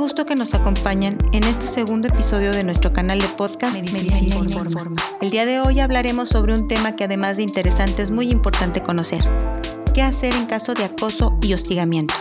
gusto 0.00 0.24
que 0.24 0.34
nos 0.34 0.54
acompañan 0.54 1.18
en 1.34 1.44
este 1.44 1.66
segundo 1.66 2.08
episodio 2.08 2.52
de 2.52 2.64
nuestro 2.64 2.90
canal 2.90 3.20
de 3.20 3.28
podcast 3.28 3.74
Medicina, 3.74 4.36
Informa. 4.36 4.96
El 5.20 5.28
día 5.28 5.44
de 5.44 5.60
hoy 5.60 5.78
hablaremos 5.78 6.30
sobre 6.30 6.54
un 6.54 6.66
tema 6.66 6.96
que 6.96 7.04
además 7.04 7.36
de 7.36 7.42
interesante 7.42 8.00
es 8.00 8.10
muy 8.10 8.30
importante 8.30 8.82
conocer. 8.82 9.20
¿Qué 9.92 10.00
hacer 10.00 10.34
en 10.34 10.46
caso 10.46 10.72
de 10.72 10.84
acoso 10.84 11.36
y 11.42 11.52
hostigamiento? 11.52 12.14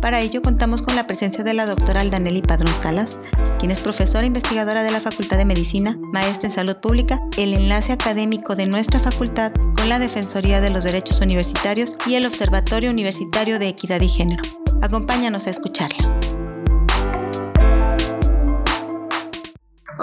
Para 0.00 0.20
ello 0.20 0.42
contamos 0.42 0.82
con 0.82 0.94
la 0.94 1.08
presencia 1.08 1.42
de 1.42 1.54
la 1.54 1.66
doctora 1.66 2.02
Aldaneli 2.02 2.40
Padrón 2.40 2.72
Salas, 2.80 3.20
quien 3.58 3.72
es 3.72 3.80
profesora 3.80 4.24
investigadora 4.24 4.84
de 4.84 4.92
la 4.92 5.00
Facultad 5.00 5.38
de 5.38 5.44
Medicina, 5.44 5.98
maestra 6.12 6.50
en 6.50 6.54
Salud 6.54 6.76
Pública, 6.76 7.18
el 7.36 7.54
enlace 7.54 7.92
académico 7.92 8.54
de 8.54 8.66
nuestra 8.66 9.00
facultad 9.00 9.50
con 9.76 9.88
la 9.88 9.98
Defensoría 9.98 10.60
de 10.60 10.70
los 10.70 10.84
Derechos 10.84 11.20
Universitarios 11.20 11.96
y 12.06 12.14
el 12.14 12.26
Observatorio 12.26 12.92
Universitario 12.92 13.58
de 13.58 13.70
Equidad 13.70 14.00
y 14.00 14.08
Género. 14.08 14.44
Acompáñanos 14.82 15.48
a 15.48 15.50
escucharla. 15.50 16.41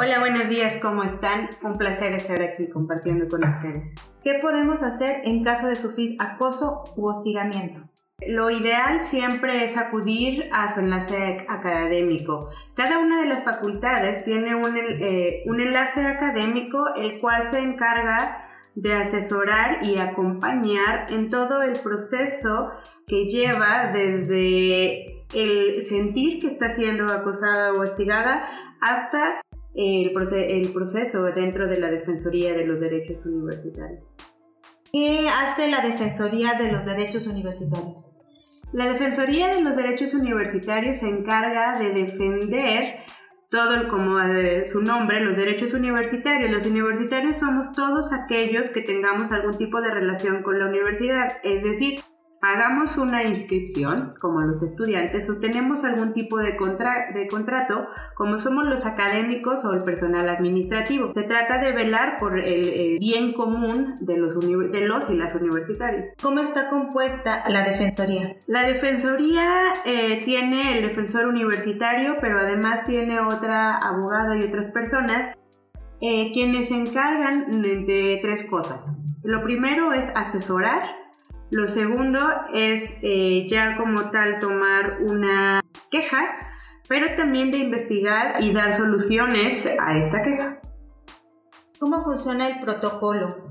Hola, 0.01 0.19
buenos 0.19 0.47
días, 0.47 0.77
¿cómo 0.77 1.03
están? 1.03 1.49
Un 1.61 1.73
placer 1.73 2.13
estar 2.13 2.41
aquí 2.41 2.69
compartiendo 2.69 3.27
con 3.27 3.45
ustedes. 3.45 3.95
¿Qué 4.23 4.35
podemos 4.35 4.81
hacer 4.81 5.19
en 5.25 5.43
caso 5.43 5.67
de 5.67 5.75
sufrir 5.75 6.15
acoso 6.19 6.85
u 6.95 7.09
hostigamiento? 7.09 7.81
Lo 8.25 8.49
ideal 8.49 9.01
siempre 9.01 9.65
es 9.65 9.75
acudir 9.75 10.47
a 10.53 10.73
su 10.73 10.79
enlace 10.79 11.45
académico. 11.49 12.49
Cada 12.77 12.97
una 12.99 13.19
de 13.19 13.25
las 13.25 13.43
facultades 13.43 14.23
tiene 14.23 14.55
un, 14.55 14.77
eh, 14.77 15.43
un, 15.47 15.59
enlace 15.59 16.07
académico 16.07 16.95
el 16.95 17.19
cual 17.19 17.51
se 17.51 17.59
encarga 17.59 18.47
de 18.75 18.93
asesorar 18.93 19.83
y 19.83 19.99
acompañar 19.99 21.11
en 21.11 21.27
todo 21.27 21.61
el 21.61 21.73
proceso 21.73 22.71
que 23.05 23.25
lleva 23.25 23.91
desde 23.91 25.25
el 25.33 25.83
sentir 25.83 26.39
que 26.39 26.47
está 26.47 26.69
siendo 26.69 27.11
acosada 27.11 27.73
o 27.73 27.81
hostigada 27.81 28.39
hasta 28.79 29.41
el, 29.79 30.11
el 30.33 30.73
proceso 30.73 31.23
dentro 31.23 31.67
de 31.67 31.79
la 31.79 31.89
Defensoría 31.89 32.53
de 32.53 32.65
los 32.65 32.81
Derechos 32.81 33.25
Universitarios. 33.25 34.03
¿Qué 34.91 35.29
hace 35.29 35.71
la 35.71 35.79
Defensoría 35.79 36.53
de 36.55 36.71
los 36.71 36.83
Derechos 36.83 37.27
Universitarios? 37.27 38.03
La 38.73 38.89
Defensoría 38.89 39.47
de 39.47 39.61
los 39.61 39.77
Derechos 39.77 40.13
Universitarios 40.13 40.97
se 40.97 41.07
encarga 41.07 41.79
de 41.79 41.91
defender 41.91 42.97
todo 43.49 43.87
como 43.87 44.17
su 44.67 44.81
nombre, 44.81 45.21
los 45.21 45.35
derechos 45.35 45.73
universitarios. 45.73 46.51
Los 46.51 46.65
universitarios 46.65 47.37
somos 47.37 47.71
todos 47.71 48.11
aquellos 48.13 48.69
que 48.71 48.81
tengamos 48.81 49.31
algún 49.31 49.57
tipo 49.57 49.81
de 49.81 49.91
relación 49.91 50.43
con 50.43 50.59
la 50.59 50.67
universidad, 50.67 51.37
es 51.43 51.63
decir, 51.63 52.01
pagamos 52.41 52.97
una 52.97 53.23
inscripción, 53.23 54.13
como 54.19 54.41
los 54.41 54.61
estudiantes, 54.61 55.29
o 55.29 55.39
tenemos 55.39 55.83
algún 55.83 56.13
tipo 56.13 56.37
de, 56.37 56.57
de 57.13 57.27
contrato, 57.27 57.87
como 58.15 58.37
somos 58.39 58.67
los 58.67 58.85
académicos 58.85 59.63
o 59.65 59.73
el 59.73 59.83
personal 59.83 60.29
administrativo. 60.29 61.11
Se 61.13 61.23
trata 61.23 61.57
de 61.59 61.71
velar 61.71 62.17
por 62.17 62.39
el, 62.39 62.97
bien 62.99 63.33
común 63.33 63.95
de 64.01 64.17
los, 64.17 64.39
de 64.39 64.85
los 64.87 65.09
y 65.09 65.15
las 65.15 65.35
universitarios. 65.35 66.07
¿Cómo 66.21 66.39
está 66.39 66.69
compuesta 66.69 67.43
la 67.49 67.63
Defensoría? 67.63 68.35
La 68.47 68.63
Defensoría 68.63 69.73
eh, 69.85 70.21
tiene 70.23 70.77
el 70.77 70.87
defensor 70.87 71.27
universitario, 71.27 72.15
pero 72.21 72.39
además 72.39 72.85
tiene 72.85 73.19
otra 73.19 73.77
abogada 73.77 74.37
y 74.37 74.43
otras 74.43 74.71
personas 74.71 75.35
eh, 76.01 76.31
quienes 76.31 76.69
se 76.69 76.75
encargan 76.75 77.61
de 77.61 78.17
tres 78.21 78.45
cosas. 78.45 78.93
Lo 79.23 79.43
primero 79.43 79.91
es 79.91 80.11
asesorar 80.15 80.83
lo 81.51 81.65
segundo 81.65 82.19
es 82.53 82.93
eh, 83.01 83.47
ya 83.47 83.75
como 83.75 84.11
tal 84.11 84.39
tomar 84.39 84.99
una 85.01 85.61
queja, 85.89 86.35
pero 86.87 87.07
también 87.15 87.49
de 87.51 87.57
investigar 87.57 88.35
y 88.39 88.53
dar 88.53 88.73
soluciones 88.73 89.65
a 89.79 89.97
esta 89.97 90.21
queja. 90.21 90.59
¿Cómo 91.79 92.03
funciona 92.03 92.47
el 92.47 92.59
protocolo? 92.59 93.49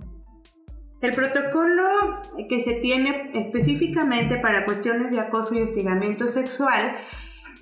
El 1.01 1.13
protocolo 1.13 2.21
que 2.49 2.61
se 2.61 2.75
tiene 2.75 3.31
específicamente 3.35 4.39
para 4.39 4.65
cuestiones 4.65 5.11
de 5.13 5.21
acoso 5.21 5.55
y 5.55 5.63
hostigamiento 5.63 6.29
sexual 6.29 6.91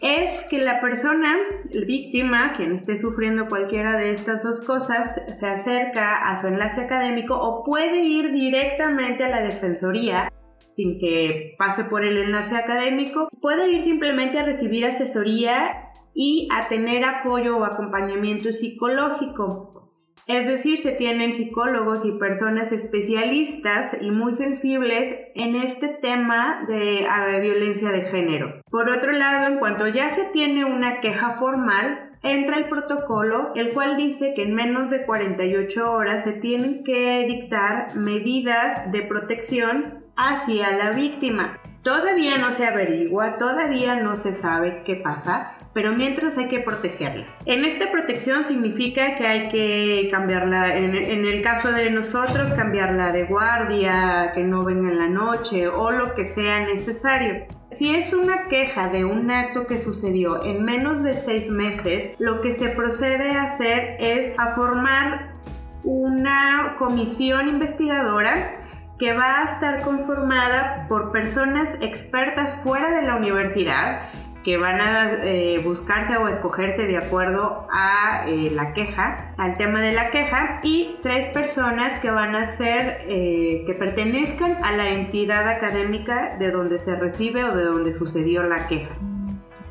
es 0.02 0.44
que 0.50 0.58
la 0.58 0.80
persona, 0.80 1.36
la 1.70 1.86
víctima, 1.86 2.52
quien 2.54 2.72
esté 2.72 2.98
sufriendo 2.98 3.46
cualquiera 3.46 3.96
de 3.96 4.10
estas 4.10 4.42
dos 4.42 4.60
cosas, 4.60 5.20
se 5.38 5.46
acerca 5.46 6.16
a 6.16 6.36
su 6.36 6.46
enlace 6.46 6.82
académico 6.82 7.34
o 7.38 7.64
puede 7.64 8.02
ir 8.02 8.32
directamente 8.32 9.24
a 9.24 9.28
la 9.28 9.42
defensoría 9.42 10.30
sin 10.76 10.98
que 10.98 11.54
pase 11.58 11.84
por 11.84 12.04
el 12.04 12.18
enlace 12.18 12.54
académico. 12.54 13.28
Puede 13.40 13.72
ir 13.72 13.80
simplemente 13.80 14.38
a 14.38 14.44
recibir 14.44 14.84
asesoría 14.84 15.92
y 16.14 16.48
a 16.52 16.68
tener 16.68 17.04
apoyo 17.04 17.58
o 17.58 17.64
acompañamiento 17.64 18.52
psicológico. 18.52 19.86
Es 20.26 20.48
decir, 20.48 20.78
se 20.78 20.90
tienen 20.90 21.32
psicólogos 21.32 22.04
y 22.04 22.10
personas 22.18 22.72
especialistas 22.72 23.96
y 24.00 24.10
muy 24.10 24.32
sensibles 24.32 25.14
en 25.36 25.54
este 25.54 25.88
tema 25.88 26.64
de, 26.66 27.06
violencia 27.40 27.90
de 27.90 28.02
género. 28.02 28.60
Por 28.68 28.90
otro 28.90 29.12
lado, 29.12 29.46
en 29.46 29.60
cuanto 29.60 29.86
ya 29.86 30.10
se 30.10 30.24
tiene 30.24 30.64
una 30.64 31.00
queja 31.00 31.30
formal, 31.30 32.10
entra 32.24 32.56
el 32.56 32.68
protocolo, 32.68 33.52
el 33.54 33.72
cual 33.72 33.96
dice 33.96 34.34
que 34.34 34.42
en 34.42 34.54
menos 34.54 34.90
de 34.90 35.06
48 35.06 35.92
horas 35.92 36.24
se 36.24 36.32
tienen 36.32 36.82
que 36.82 37.24
dictar 37.28 37.94
medidas 37.94 38.90
de 38.90 39.02
protección 39.02 39.95
hacia 40.16 40.72
la 40.72 40.90
víctima. 40.90 41.60
Todavía 41.82 42.36
no 42.38 42.50
se 42.50 42.66
averigua, 42.66 43.36
todavía 43.36 43.94
no 43.94 44.16
se 44.16 44.32
sabe 44.32 44.82
qué 44.84 44.96
pasa, 44.96 45.52
pero 45.72 45.92
mientras 45.92 46.36
hay 46.36 46.48
que 46.48 46.58
protegerla. 46.58 47.26
En 47.44 47.64
esta 47.64 47.92
protección 47.92 48.44
significa 48.44 49.14
que 49.14 49.24
hay 49.24 49.48
que 49.48 50.08
cambiarla, 50.10 50.76
en, 50.76 50.96
el 50.96 51.42
caso 51.42 51.70
de 51.70 51.90
nosotros, 51.90 52.52
cambiarla 52.54 53.12
de 53.12 53.22
guardia, 53.22 54.32
que 54.34 54.42
no 54.42 54.64
venga 54.64 54.90
en 54.90 54.98
la 54.98 55.08
noche 55.08 55.68
o 55.68 55.92
lo 55.92 56.16
que 56.16 56.24
sea 56.24 56.66
necesario. 56.66 57.46
Si 57.70 57.94
es 57.94 58.12
una 58.12 58.48
queja 58.48 58.88
de 58.88 59.04
un 59.04 59.30
acto 59.30 59.68
que 59.68 59.78
sucedió 59.78 60.42
en 60.42 60.64
menos 60.64 61.04
de 61.04 61.14
seis 61.14 61.50
meses, 61.50 62.16
lo 62.18 62.40
que 62.40 62.52
se 62.52 62.70
procede 62.70 63.30
a 63.30 63.44
hacer 63.44 63.96
es 64.00 64.32
a 64.38 64.48
formar 64.48 65.36
una 65.84 66.74
comisión 66.78 67.48
investigadora 67.48 68.54
que 68.98 69.12
va 69.12 69.40
a 69.40 69.44
estar 69.44 69.82
conformada 69.82 70.86
por 70.88 71.12
personas 71.12 71.76
expertas 71.80 72.62
fuera 72.62 72.90
de 72.90 73.06
la 73.06 73.16
universidad 73.16 74.08
que 74.46 74.58
van 74.58 74.80
a 74.80 75.24
eh, 75.24 75.60
buscarse 75.64 76.16
o 76.16 76.28
escogerse 76.28 76.86
de 76.86 76.96
acuerdo 76.96 77.66
a 77.72 78.26
eh, 78.28 78.52
la 78.52 78.74
queja, 78.74 79.34
al 79.36 79.56
tema 79.56 79.80
de 79.80 79.92
la 79.92 80.10
queja, 80.10 80.60
y 80.62 80.98
tres 81.02 81.26
personas 81.34 81.98
que 81.98 82.12
van 82.12 82.36
a 82.36 82.46
ser, 82.46 82.98
eh, 83.08 83.64
que 83.66 83.74
pertenezcan 83.74 84.64
a 84.64 84.70
la 84.70 84.90
entidad 84.90 85.48
académica 85.48 86.36
de 86.38 86.52
donde 86.52 86.78
se 86.78 86.94
recibe 86.94 87.42
o 87.42 87.56
de 87.56 87.64
donde 87.64 87.92
sucedió 87.92 88.44
la 88.44 88.68
queja. 88.68 88.94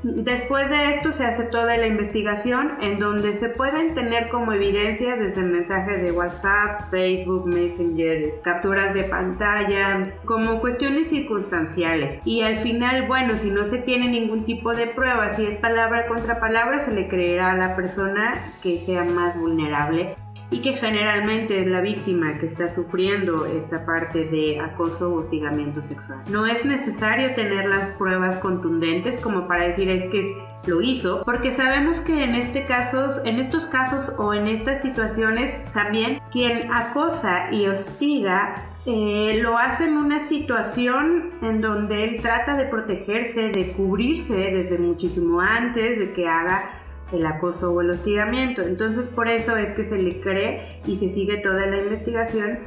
Después 0.07 0.69
de 0.69 0.91
esto 0.91 1.11
se 1.11 1.25
hace 1.25 1.45
toda 1.45 1.77
la 1.77 1.88
investigación 1.88 2.73
en 2.79 2.99
donde 2.99 3.33
se 3.33 3.49
pueden 3.49 3.95
tener 3.95 4.29
como 4.29 4.53
evidencia 4.53 5.16
desde 5.16 5.41
mensajes 5.41 5.99
de 5.99 6.11
WhatsApp, 6.11 6.91
Facebook, 6.91 7.47
Messenger, 7.47 8.39
capturas 8.44 8.94
de 8.94 9.05
pantalla, 9.05 10.13
como 10.25 10.61
cuestiones 10.61 11.09
circunstanciales. 11.09 12.19
Y 12.23 12.41
al 12.41 12.57
final, 12.57 13.07
bueno, 13.07 13.35
si 13.39 13.49
no 13.49 13.65
se 13.65 13.81
tiene 13.81 14.07
ningún 14.07 14.45
tipo 14.45 14.75
de 14.75 14.85
prueba, 14.85 15.31
si 15.31 15.47
es 15.47 15.55
palabra 15.55 16.05
contra 16.05 16.39
palabra, 16.39 16.81
se 16.81 16.94
le 16.94 17.07
creerá 17.07 17.53
a 17.53 17.57
la 17.57 17.75
persona 17.75 18.53
que 18.61 18.85
sea 18.85 19.03
más 19.05 19.35
vulnerable 19.39 20.15
y 20.51 20.59
que 20.59 20.73
generalmente 20.73 21.61
es 21.61 21.67
la 21.67 21.81
víctima 21.81 22.38
que 22.38 22.45
está 22.45 22.74
sufriendo 22.74 23.45
esta 23.45 23.86
parte 23.86 24.25
de 24.25 24.59
acoso 24.59 25.13
o 25.13 25.19
hostigamiento 25.19 25.81
sexual. 25.81 26.19
No 26.27 26.45
es 26.45 26.65
necesario 26.65 27.33
tener 27.33 27.68
las 27.68 27.89
pruebas 27.92 28.38
contundentes 28.38 29.18
como 29.19 29.47
para 29.47 29.68
decir 29.68 29.89
es 29.89 30.09
que 30.12 30.38
lo 30.65 30.81
hizo, 30.81 31.24
porque 31.25 31.51
sabemos 31.51 32.01
que 32.01 32.24
en 32.24 32.36
este 32.36 32.65
caso, 32.65 33.24
en 33.25 33.39
estos 33.39 33.68
casos 33.68 34.12
o 34.18 34.33
en 34.33 34.47
estas 34.47 34.81
situaciones 34.81 35.53
también 35.74 36.19
quien 36.31 36.71
acosa 36.71 37.51
y 37.51 37.68
hostiga 37.68 38.65
eh, 38.88 39.39
lo 39.42 39.57
hace 39.57 39.86
en 39.86 39.97
una 39.97 40.19
situación 40.19 41.31
en 41.42 41.59
donde 41.59 42.03
él 42.03 42.21
trata 42.21 42.56
de 42.56 42.65
protegerse, 42.65 43.50
de 43.50 43.74
cubrirse 43.74 44.51
desde 44.51 44.77
muchísimo 44.77 45.42
antes 45.42 45.97
de 45.97 46.13
que 46.13 46.27
haga 46.27 46.84
el 47.15 47.25
acoso 47.25 47.71
o 47.71 47.81
el 47.81 47.91
hostigamiento. 47.91 48.62
Entonces 48.62 49.07
por 49.07 49.27
eso 49.27 49.56
es 49.57 49.71
que 49.73 49.83
se 49.83 49.97
le 49.97 50.19
cree 50.21 50.81
y 50.85 50.95
se 50.97 51.09
sigue 51.09 51.38
toda 51.38 51.65
la 51.65 51.77
investigación, 51.77 52.59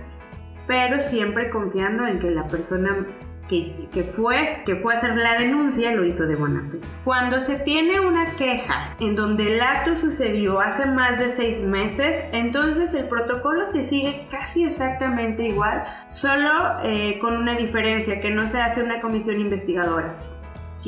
pero 0.67 1.01
siempre 1.01 1.51
confiando 1.51 2.07
en 2.07 2.19
que 2.19 2.31
la 2.31 2.49
persona 2.49 3.07
que, 3.49 4.05
fue, 4.05 4.63
que 4.67 4.77
fue 4.77 4.95
a 4.95 4.99
hacer 4.99 5.17
la 5.17 5.37
denuncia 5.37 5.93
lo 5.93 6.05
hizo 6.05 6.27
de 6.27 6.37
buena 6.37 6.65
fe. 6.67 6.79
Cuando 7.05 7.41
se 7.41 7.59
tiene 7.59 7.99
una 7.99 8.37
queja 8.37 8.97
en 9.01 9.17
donde 9.17 9.55
el 9.55 9.61
acto 9.61 9.95
sucedió 9.95 10.61
hace 10.61 10.87
más 10.87 11.19
de 11.19 11.31
seis 11.31 11.61
meses, 11.61 12.23
entonces 12.33 12.93
el 12.93 13.09
protocolo 13.09 13.65
se 13.67 13.85
sigue 13.85 14.29
casi 14.31 14.65
exactamente 14.65 15.45
igual, 15.45 15.85
solo 16.09 16.51
eh, 16.83 17.19
con 17.21 17.37
una 17.37 17.55
diferencia, 17.55 18.21
que 18.21 18.31
no 18.31 18.49
se 18.49 18.61
hace 18.61 18.83
una 18.83 19.01
comisión 19.01 19.41
investigadora 19.41 20.28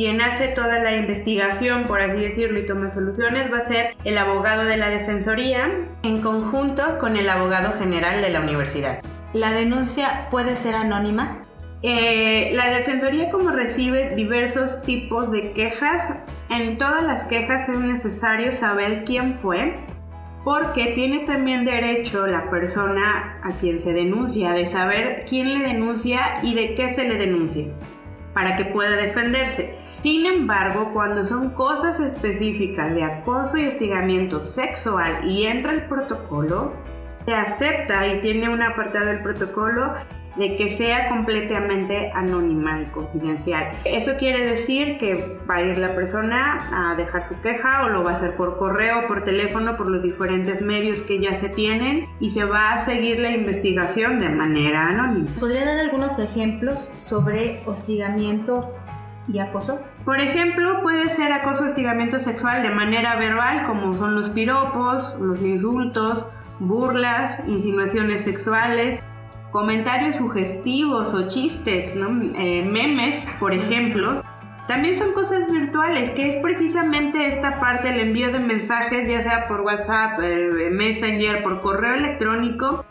quien 0.01 0.23
hace 0.23 0.49
toda 0.49 0.79
la 0.79 0.97
investigación, 0.97 1.85
por 1.85 2.01
así 2.01 2.23
decirlo, 2.23 2.59
y 2.59 2.65
toma 2.65 2.89
soluciones 2.89 3.53
va 3.53 3.59
a 3.59 3.67
ser 3.67 3.97
el 4.05 4.17
abogado 4.17 4.65
de 4.65 4.79
la 4.79 4.89
Defensoría 4.89 5.69
en 6.03 6.23
conjunto 6.23 6.97
con 6.99 7.19
el 7.19 7.29
abogado 7.29 7.79
general 7.79 8.23
de 8.23 8.31
la 8.31 8.41
universidad. 8.41 9.03
¿La 9.35 9.53
denuncia 9.53 10.29
puede 10.31 10.57
ser 10.57 10.75
anónima? 10.75 11.43
Eh, 11.83 12.51
la 12.55 12.71
Defensoría 12.71 13.29
como 13.29 13.51
recibe 13.51 14.15
diversos 14.17 14.83
tipos 14.85 15.31
de 15.33 15.53
quejas, 15.53 16.15
en 16.49 16.79
todas 16.79 17.05
las 17.05 17.25
quejas 17.25 17.69
es 17.69 17.79
necesario 17.79 18.55
saber 18.55 19.05
quién 19.05 19.35
fue, 19.35 19.85
porque 20.47 20.93
tiene 20.95 21.27
también 21.27 21.67
derecho 21.67 22.27
la 22.27 22.49
persona 22.49 23.39
a 23.45 23.53
quien 23.61 23.83
se 23.83 23.93
denuncia 23.93 24.55
de 24.55 24.67
saber 24.67 25.27
quién 25.29 25.53
le 25.53 25.61
denuncia 25.61 26.41
y 26.43 26.55
de 26.55 26.75
qué 26.75 26.89
se 26.89 27.07
le 27.07 27.19
denuncia, 27.19 27.67
para 28.33 28.57
que 28.57 28.65
pueda 28.65 28.97
defenderse. 28.97 29.90
Sin 30.03 30.25
embargo, 30.25 30.93
cuando 30.95 31.25
son 31.25 31.51
cosas 31.51 32.01
específicas 32.01 32.95
de 32.95 33.05
acoso 33.05 33.59
y 33.59 33.67
hostigamiento 33.67 34.45
sexual 34.45 35.29
y 35.29 35.45
entra 35.45 35.73
el 35.73 35.85
protocolo, 35.85 36.73
se 37.27 37.35
acepta 37.35 38.07
y 38.07 38.21
tiene 38.23 38.49
un 38.49 38.63
apartado 38.63 39.07
del 39.07 39.23
protocolo 39.23 39.95
de 40.37 40.57
que 40.57 40.69
sea 40.69 41.09
completamente 41.09 42.11
anónima 42.15 42.81
y 42.83 42.87
confidencial. 42.87 43.73
Eso 43.85 44.13
quiere 44.17 44.43
decir 44.43 44.97
que 44.99 45.39
va 45.49 45.57
a 45.57 45.63
ir 45.63 45.79
la 45.79 45.95
persona 45.95 46.93
a 46.93 46.95
dejar 46.95 47.25
su 47.25 47.39
queja 47.41 47.85
o 47.85 47.89
lo 47.89 48.05
va 48.05 48.13
a 48.13 48.15
hacer 48.15 48.37
por 48.37 48.59
correo, 48.59 49.07
por 49.07 49.25
teléfono, 49.25 49.77
por 49.77 49.89
los 49.89 50.03
diferentes 50.03 50.63
medios 50.63 51.03
que 51.03 51.21
ya 51.21 51.35
se 51.35 51.49
tienen 51.49 52.07
y 52.21 52.31
se 52.31 52.45
va 52.45 52.73
a 52.73 52.81
seguir 52.81 53.19
la 53.19 53.33
investigación 53.33 54.21
de 54.21 54.29
manera 54.29 54.89
anónima. 54.89 55.31
¿Podría 55.39 55.65
dar 55.65 55.79
algunos 55.79 56.19
ejemplos 56.19 56.91
sobre 56.99 57.63
hostigamiento 57.67 58.75
y 59.33 59.39
acoso? 59.39 59.81
Por 60.05 60.21
ejemplo, 60.21 60.83
puede 60.83 61.09
ser 61.09 61.33
acoso 61.33 61.65
hostigamiento 61.65 62.19
sexual 62.21 62.63
de 62.63 62.71
manera 62.71 63.17
verbal, 63.17 63.67
como 63.67 63.97
son 63.97 64.15
los 64.15 64.31
piropos, 64.31 65.15
los 65.21 65.41
insultos, 65.43 66.27
burlas, 66.59 67.41
insinuaciones 67.47 68.23
sexuales, 68.23 69.01
comentarios 69.53 70.17
sugestivos 70.17 71.15
o 71.15 71.27
chistes, 71.27 71.95
eh, 71.95 72.63
memes, 72.71 73.29
por 73.39 73.53
ejemplo. 73.53 74.23
También 74.69 74.95
son 74.95 75.13
cosas 75.13 75.51
virtuales, 75.51 76.11
que 76.11 76.29
es 76.29 76.37
precisamente 76.37 77.27
esta 77.27 77.59
parte, 77.59 77.89
el 77.89 77.99
envío 77.99 78.31
de 78.31 78.39
mensajes, 78.39 79.09
ya 79.09 79.23
sea 79.23 79.49
por 79.49 79.63
WhatsApp, 79.63 80.21
eh, 80.23 80.71
Messenger, 80.71 81.43
por 81.43 81.61
correo 81.61 81.95
electrónico, 81.95 82.85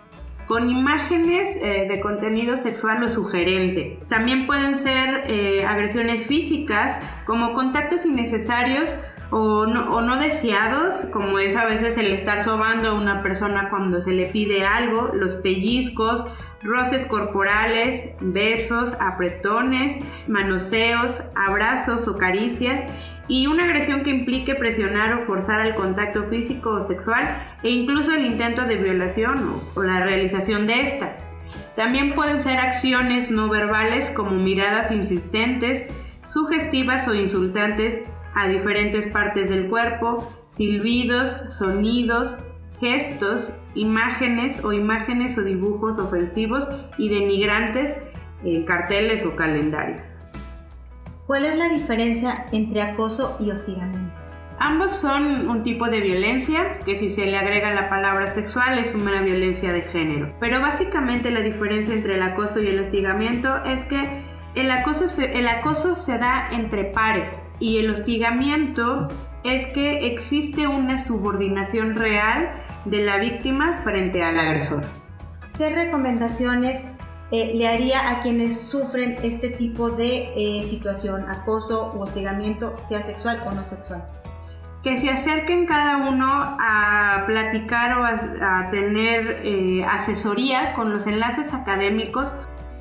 con 0.50 0.70
imágenes 0.70 1.56
eh, 1.62 1.86
de 1.88 2.02
contenido 2.02 2.58
sexual 2.58 3.02
o 3.04 3.08
sugerente. 3.08 4.00
También 4.10 4.48
pueden 4.48 4.76
ser 4.76 5.64
agresiones 5.66 6.26
físicas, 6.26 6.98
como 7.26 7.54
contactos 7.54 8.06
innecesarios 8.06 8.90
o 9.32 9.66
no, 9.68 10.18
deseados, 10.18 11.06
como 11.12 11.40
es 11.40 11.56
a 11.56 11.66
veces 11.66 11.98
el 11.98 12.12
estar 12.14 12.44
sobando 12.44 12.90
a 12.90 12.94
una 12.94 13.22
persona 13.22 13.70
cuando 13.70 14.02
se 14.02 14.12
le 14.12 14.26
pide 14.28 14.66
algo, 14.66 15.12
los 15.14 15.36
pellizcos, 15.36 16.26
roces 16.64 17.06
corporales, 17.06 18.10
besos, 18.20 18.96
apretones, 19.00 19.98
manoseos, 20.28 21.24
abrazos 21.36 22.08
o 22.08 22.18
caricias 22.18 22.92
y 23.28 23.46
una 23.46 23.66
agresión 23.66 24.04
que 24.04 24.10
implique 24.10 24.56
presionar 24.56 25.14
o 25.14 25.22
forzar 25.22 25.62
al 25.62 25.76
contacto 25.76 26.24
físico 26.24 26.72
o 26.72 26.88
sexual 26.88 27.56
e 27.62 27.70
incluso 27.70 28.14
el 28.14 28.26
intento 28.26 28.66
de 28.66 28.78
violación 28.78 29.62
o 29.76 29.84
la 29.84 30.04
realización 30.04 30.66
de 30.66 30.82
esta. 30.82 31.18
También 31.76 32.16
pueden 32.16 32.42
ser 32.42 32.58
acciones 32.58 33.30
no 33.30 33.48
verbales 33.48 34.10
como 34.12 34.32
miradas 34.32 34.92
insistentes, 34.92 35.86
sugestivas 36.26 37.08
o 37.08 37.14
insultantes 37.14 38.02
a 38.36 38.48
diferentes 38.48 39.08
partes 39.08 39.50
del 39.50 39.70
cuerpo, 39.70 40.32
silbidos, 40.50 41.38
sonidos, 41.50 42.38
gestos, 42.80 43.52
imágenes 43.76 44.64
o 44.64 44.74
imágenes 44.74 45.38
o 45.38 45.44
dibujos 45.44 45.98
ofensivos 45.98 46.68
y 46.98 47.10
denigrantes 47.10 47.98
en 48.44 48.66
carteles 48.66 49.26
o 49.26 49.36
calendarios. 49.36 50.20
¿Cuál 51.28 51.46
es 51.46 51.58
la 51.58 51.70
diferencia 51.70 52.48
entre 52.52 52.82
acoso 52.82 53.38
y 53.40 53.52
hostigamiento? 53.52 54.14
Ambos 54.62 54.92
son 54.92 55.48
un 55.48 55.64
tipo 55.64 55.88
de 55.88 56.02
violencia 56.02 56.80
que 56.86 56.98
si 56.98 57.10
se 57.10 57.26
le 57.28 57.38
agrega 57.38 57.74
la 57.74 57.88
palabra 57.88 58.34
sexual 58.34 58.78
es 58.78 58.94
una 58.94 59.22
violencia 59.22 59.72
de 59.72 59.84
género. 59.84 60.36
Pero 60.42 60.60
básicamente 60.60 61.32
la 61.32 61.42
diferencia 61.42 61.94
entre 61.94 62.16
el 62.16 62.22
acoso 62.22 62.62
y 62.62 62.68
el 62.68 62.80
hostigamiento 62.80 63.64
es 63.64 63.86
que 63.86 64.22
el 64.56 64.70
acoso, 64.72 65.08
se, 65.08 65.38
el 65.38 65.48
acoso 65.48 65.96
se 65.96 66.18
da 66.18 66.50
entre 66.52 66.86
pares 66.86 67.42
y 67.60 67.78
el 67.78 67.90
hostigamiento 67.92 69.08
es 69.44 69.68
que 69.68 70.08
existe 70.08 70.68
una 70.68 71.04
subordinación 71.04 71.96
real 71.96 72.52
de 72.86 73.06
la 73.06 73.18
víctima 73.18 73.80
frente 73.84 74.24
al 74.24 74.40
agresor. 74.40 74.84
¿Qué 75.58 75.70
recomendaciones 75.74 76.84
eh, 77.32 77.52
le 77.56 77.68
haría 77.68 78.12
a 78.12 78.22
quienes 78.22 78.60
sufren 78.60 79.18
este 79.24 79.50
tipo 79.50 79.92
de 79.92 80.32
eh, 80.36 80.64
situación, 80.66 81.30
acoso 81.30 81.92
o 81.94 82.04
hostigamiento, 82.04 82.76
sea 82.82 83.04
sexual 83.04 83.44
o 83.46 83.52
no 83.52 83.68
sexual? 83.68 84.08
Que 84.84 84.98
se 84.98 85.10
acerquen 85.10 85.66
cada 85.66 85.98
uno 85.98 86.26
a 86.60 87.24
platicar 87.28 88.00
o 88.00 88.06
a, 88.06 88.70
tener 88.72 89.42
eh, 89.44 89.84
asesoría 89.84 90.74
con 90.74 90.94
los 90.94 91.06
enlaces 91.06 91.54
académicos 91.54 92.28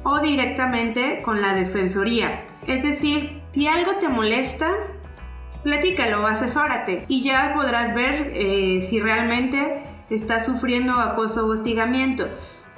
o 0.05 0.21
directamente 0.21 1.21
con 1.23 1.43
la 1.43 1.55
defensoría. 1.55 2.45
Es 2.67 2.85
decir, 2.85 3.43
si 3.59 3.67
algo 3.67 3.97
te 3.99 4.09
molesta, 4.09 4.71
platícalo, 5.65 6.25
asesórate 6.25 7.05
y 7.09 7.23
ya 7.25 7.55
podrás 7.57 7.93
ver 7.93 8.31
eh, 8.37 8.83
si 8.83 9.01
realmente 9.01 9.83
estás 10.11 10.47
sufriendo 10.47 10.93
acoso 10.93 11.45
o 11.45 11.51
hostigamiento. 11.51 12.29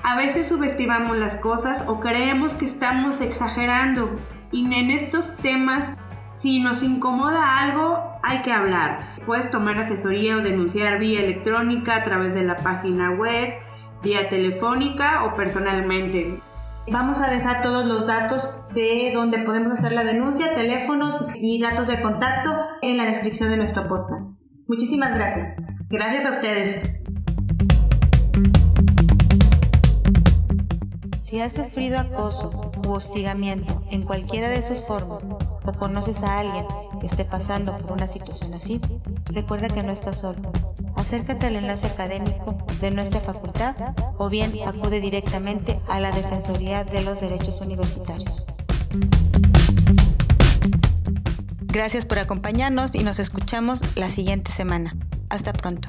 A 0.03 0.17
veces 0.17 0.49
subestimamos 0.49 1.19
las 1.19 1.37
cosas 1.37 1.85
o 1.87 2.01
creemos 2.01 2.55
que 2.55 2.65
estamos 2.65 3.21
exagerando 3.21 4.11
y 4.53 4.65
en 4.73 4.91
estos 4.91 5.37
temas 5.37 5.93
si 6.33 6.63
nos 6.63 6.83
incomoda 6.83 7.59
algo 7.59 7.99
hay 8.23 8.41
que 8.41 8.51
hablar. 8.51 9.17
Puedes 9.27 9.51
tomar 9.51 9.79
asesoría 9.79 10.39
o 10.39 10.41
denunciar 10.41 10.99
vía 10.99 11.21
electrónica 11.21 11.97
a 11.97 12.05
través 12.05 12.33
de 12.33 12.43
la 12.43 12.57
página 12.57 13.11
web, 13.11 13.53
vía 14.03 14.31
telefónica 14.31 15.25
o 15.25 15.37
personalmente. 15.37 16.41
Vamos 16.93 17.21
a 17.21 17.31
dejar 17.31 17.63
todos 17.63 17.87
los 17.87 18.05
datos 18.05 18.49
de 18.75 19.13
donde 19.15 19.39
podemos 19.39 19.73
hacer 19.73 19.93
la 19.93 20.03
denuncia, 20.03 20.55
teléfonos 20.55 21.21
y 21.37 21.61
datos 21.61 21.87
de 21.87 22.03
contacto 22.03 22.51
en 22.83 22.97
la 22.97 23.05
descripción 23.05 23.49
de 23.49 23.57
nuestro 23.57 23.87
podcast. 23.87 24.27
Muchísimas 24.67 25.15
gracias. 25.15 25.55
Gracias 25.89 26.27
a 26.27 26.31
ustedes. 26.31 26.81
Si 31.21 31.41
has 31.41 31.53
sufrido 31.53 32.01
acoso 32.01 32.73
u 32.85 32.91
hostigamiento 32.91 33.85
en 33.93 34.03
cualquiera 34.03 34.49
de 34.49 34.61
sus 34.61 34.85
formas 34.85 35.23
o 35.65 35.73
conoces 35.75 36.25
a 36.25 36.41
alguien 36.41 36.65
que 37.01 37.07
esté 37.07 37.25
pasando 37.25 37.79
por 37.79 37.93
una 37.93 38.09
situación 38.09 38.53
así, 38.53 38.81
recuerda 39.33 39.69
que 39.69 39.83
no 39.83 39.93
estás 39.93 40.19
solo 40.19 40.53
acércate 41.01 41.47
al 41.47 41.57
enlace 41.57 41.87
académico 41.87 42.57
de 42.81 42.91
nuestra 42.91 43.21
facultad 43.21 43.75
o 44.19 44.29
bien 44.29 44.53
acude 44.67 45.01
directamente 45.01 45.81
a 45.89 45.99
la 45.99 46.13
Defensoría 46.13 46.85
de 46.85 47.03
los 47.03 47.21
Derechos 47.21 47.61
Universitarios. 47.61 48.45
Gracias 51.63 52.05
por 52.05 52.19
acompañarnos 52.19 52.95
y 52.95 53.05
nos 53.05 53.19
escuchamos 53.19 53.83
la 53.97 54.11
siguiente 54.11 54.53
semana. 54.53 54.97
Hasta 55.31 55.53
pronto. 55.53 55.89